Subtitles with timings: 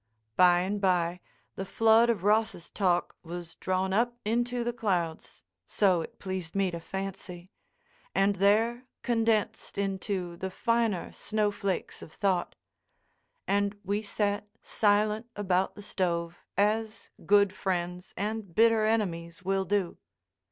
[0.35, 1.19] By and by,
[1.55, 6.71] the flood of Ross's talk was drawn up into the clouds (so it pleased me
[6.71, 7.51] to fancy)
[8.15, 12.55] and there condensed into the finer snowflakes of thought;
[13.47, 19.99] and we sat silent about the stove, as good friends and bitter enemies will do.